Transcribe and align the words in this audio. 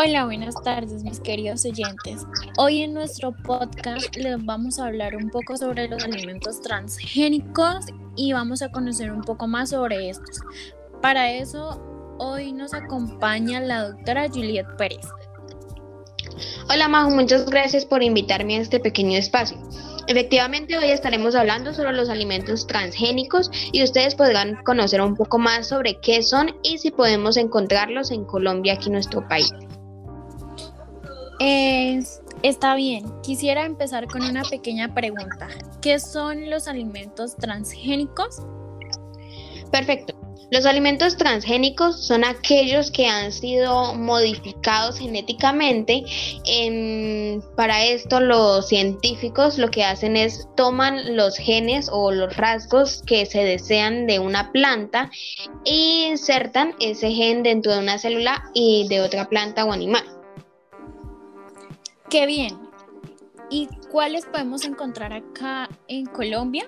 Hola, 0.00 0.26
buenas 0.26 0.54
tardes 0.62 1.02
mis 1.02 1.18
queridos 1.18 1.64
oyentes. 1.64 2.24
Hoy 2.56 2.82
en 2.82 2.94
nuestro 2.94 3.32
podcast 3.32 4.14
les 4.14 4.44
vamos 4.44 4.78
a 4.78 4.86
hablar 4.86 5.16
un 5.16 5.28
poco 5.28 5.56
sobre 5.56 5.88
los 5.88 6.04
alimentos 6.04 6.60
transgénicos 6.60 7.86
y 8.14 8.32
vamos 8.32 8.62
a 8.62 8.70
conocer 8.70 9.10
un 9.10 9.22
poco 9.22 9.48
más 9.48 9.70
sobre 9.70 10.08
estos. 10.08 10.42
Para 11.02 11.32
eso, 11.32 11.82
hoy 12.20 12.52
nos 12.52 12.74
acompaña 12.74 13.58
la 13.58 13.88
doctora 13.88 14.28
Juliet 14.28 14.68
Pérez. 14.76 15.04
Hola 16.70 16.86
Majo, 16.86 17.10
muchas 17.10 17.46
gracias 17.46 17.84
por 17.84 18.00
invitarme 18.04 18.58
a 18.58 18.60
este 18.60 18.78
pequeño 18.78 19.18
espacio. 19.18 19.58
Efectivamente, 20.06 20.78
hoy 20.78 20.92
estaremos 20.92 21.34
hablando 21.34 21.74
sobre 21.74 21.92
los 21.92 22.08
alimentos 22.08 22.68
transgénicos 22.68 23.50
y 23.72 23.82
ustedes 23.82 24.14
podrán 24.14 24.62
conocer 24.62 25.00
un 25.00 25.16
poco 25.16 25.40
más 25.40 25.66
sobre 25.66 25.98
qué 26.00 26.22
son 26.22 26.54
y 26.62 26.78
si 26.78 26.92
podemos 26.92 27.36
encontrarlos 27.36 28.12
en 28.12 28.24
Colombia, 28.24 28.74
aquí 28.74 28.86
en 28.86 28.92
nuestro 28.92 29.26
país 29.26 29.52
está 31.40 32.74
bien, 32.74 33.04
quisiera 33.22 33.64
empezar 33.64 34.06
con 34.06 34.22
una 34.22 34.42
pequeña 34.42 34.94
pregunta. 34.94 35.48
¿Qué 35.80 35.98
son 36.00 36.50
los 36.50 36.68
alimentos 36.68 37.36
transgénicos? 37.36 38.42
Perfecto. 39.70 40.14
Los 40.50 40.64
alimentos 40.64 41.18
transgénicos 41.18 42.06
son 42.06 42.24
aquellos 42.24 42.90
que 42.90 43.06
han 43.06 43.32
sido 43.32 43.94
modificados 43.94 44.98
genéticamente. 44.98 46.04
para 47.54 47.84
esto 47.84 48.20
los 48.20 48.66
científicos 48.66 49.58
lo 49.58 49.68
que 49.68 49.84
hacen 49.84 50.16
es 50.16 50.48
toman 50.56 51.16
los 51.16 51.36
genes 51.36 51.90
o 51.92 52.12
los 52.12 52.34
rasgos 52.36 53.02
que 53.06 53.26
se 53.26 53.44
desean 53.44 54.06
de 54.06 54.20
una 54.20 54.50
planta 54.50 55.10
e 55.66 56.08
insertan 56.08 56.74
ese 56.80 57.10
gen 57.12 57.42
dentro 57.42 57.72
de 57.72 57.80
una 57.80 57.98
célula 57.98 58.42
y 58.54 58.88
de 58.88 59.02
otra 59.02 59.28
planta 59.28 59.66
o 59.66 59.72
animal. 59.72 60.17
Qué 62.10 62.26
bien. 62.26 62.58
¿Y 63.50 63.68
cuáles 63.90 64.24
podemos 64.26 64.64
encontrar 64.64 65.12
acá 65.12 65.68
en 65.88 66.06
Colombia? 66.06 66.64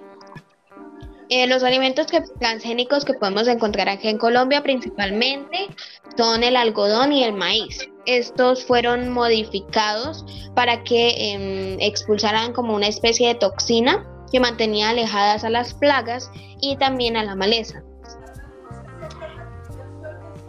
Eh, 1.31 1.47
los 1.47 1.63
alimentos 1.63 2.09
transgénicos 2.39 3.05
que 3.05 3.15
podemos 3.15 3.47
encontrar 3.49 3.89
aquí 3.89 4.09
en 4.09 4.19
Colombia 4.19 4.63
principalmente 4.63 5.69
son 6.17 6.43
el 6.43 6.57
algodón 6.57 7.13
y 7.13 7.25
el 7.25 7.33
maíz. 7.33 7.89
Estos 8.05 8.65
fueron 8.65 9.11
modificados 9.11 10.25
para 10.55 10.83
que 10.83 11.33
em, 11.33 11.81
expulsaran 11.81 12.53
como 12.53 12.75
una 12.75 12.89
especie 12.89 13.29
de 13.29 13.37
toxina 13.37 14.07
que 14.33 14.41
mantenía 14.41 14.91
alejadas 14.91 15.45
a 15.45 15.51
las 15.51 15.73
plagas 15.75 16.31
y 16.61 16.77
también 16.77 17.17
a 17.17 17.25
la 17.25 17.35
maleza. 17.35 17.83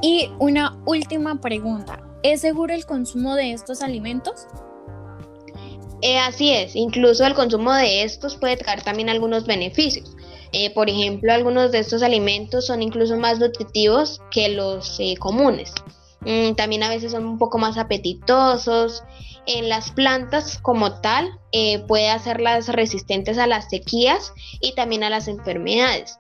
Y 0.02 0.32
una 0.40 0.82
última 0.86 1.40
pregunta. 1.40 2.04
¿Es 2.24 2.42
seguro 2.42 2.74
el 2.74 2.86
consumo 2.86 3.36
de 3.36 3.52
estos 3.52 3.82
alimentos? 3.82 4.48
Eh, 6.02 6.18
así 6.18 6.52
es, 6.52 6.76
incluso 6.76 7.26
el 7.26 7.36
consumo 7.36 7.74
de 7.74 8.04
estos 8.04 8.36
puede 8.36 8.58
traer 8.58 8.82
también 8.82 9.10
algunos 9.10 9.46
beneficios. 9.46 10.16
Eh, 10.52 10.74
por 10.74 10.90
ejemplo, 10.90 11.32
algunos 11.32 11.72
de 11.72 11.80
estos 11.80 12.02
alimentos 12.04 12.66
son 12.66 12.82
incluso 12.82 13.18
más 13.18 13.40
nutritivos 13.40 14.22
que 14.32 14.50
los 14.50 15.00
eh, 15.00 15.16
comunes. 15.20 15.74
Mm, 16.22 16.54
también 16.56 16.84
a 16.84 16.90
veces 16.90 17.12
son 17.12 17.26
un 17.26 17.38
poco 17.38 17.58
más 17.58 17.78
apetitosos. 17.78 19.04
En 19.46 19.70
las 19.70 19.92
plantas 19.92 20.60
como 20.60 21.02
tal 21.02 21.40
puede 21.88 22.10
hacerlas 22.10 22.68
resistentes 22.68 23.40
a 23.40 23.48
las 23.48 23.70
sequías 23.70 24.34
y 24.62 24.76
también 24.76 25.04
a 25.04 25.10
las 25.10 25.28
enfermedades. 25.28 26.18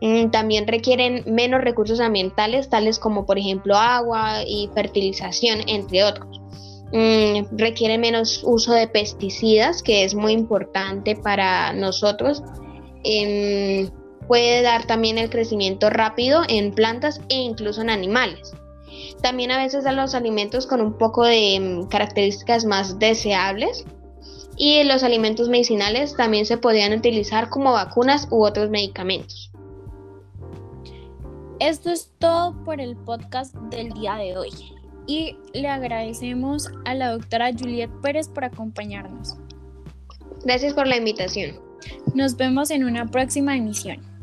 Mm, 0.00 0.30
también 0.30 0.66
requieren 0.66 1.22
menos 1.26 1.62
recursos 1.62 2.00
ambientales, 2.00 2.68
tales 2.68 2.98
como 2.98 3.26
por 3.26 3.38
ejemplo 3.38 3.76
agua 3.76 4.42
y 4.46 4.68
fertilización, 4.74 5.60
entre 5.68 6.04
otros. 6.04 6.40
Mm, 6.94 7.56
requiere 7.58 7.98
menos 7.98 8.42
uso 8.44 8.72
de 8.72 8.86
pesticidas, 8.86 9.82
que 9.82 10.04
es 10.04 10.14
muy 10.14 10.30
importante 10.30 11.16
para 11.16 11.72
nosotros. 11.72 12.44
Em, 13.02 13.90
puede 14.28 14.62
dar 14.62 14.86
también 14.86 15.18
el 15.18 15.28
crecimiento 15.28 15.90
rápido 15.90 16.42
en 16.48 16.72
plantas 16.72 17.20
e 17.28 17.34
incluso 17.34 17.82
en 17.82 17.90
animales. 17.90 18.52
También 19.22 19.50
a 19.50 19.58
veces 19.58 19.82
dan 19.82 19.96
los 19.96 20.14
alimentos 20.14 20.68
con 20.68 20.80
un 20.80 20.96
poco 20.96 21.24
de 21.24 21.56
em, 21.56 21.88
características 21.88 22.64
más 22.64 22.96
deseables. 23.00 23.84
Y 24.56 24.84
los 24.84 25.02
alimentos 25.02 25.48
medicinales 25.48 26.14
también 26.16 26.46
se 26.46 26.58
podrían 26.58 26.92
utilizar 26.92 27.48
como 27.48 27.72
vacunas 27.72 28.28
u 28.30 28.44
otros 28.44 28.70
medicamentos. 28.70 29.50
Esto 31.58 31.90
es 31.90 32.12
todo 32.20 32.54
por 32.64 32.80
el 32.80 32.96
podcast 32.96 33.52
del 33.56 33.92
día 33.94 34.14
de 34.14 34.36
hoy 34.36 34.50
y 35.06 35.36
le 35.52 35.68
agradecemos 35.68 36.70
a 36.84 36.94
la 36.94 37.10
doctora 37.10 37.50
Juliet 37.52 37.90
Pérez 38.02 38.28
por 38.28 38.44
acompañarnos. 38.44 39.36
Gracias 40.44 40.74
por 40.74 40.86
la 40.86 40.96
invitación. 40.96 41.56
Nos 42.14 42.36
vemos 42.36 42.70
en 42.70 42.84
una 42.84 43.06
próxima 43.06 43.56
emisión. 43.56 44.13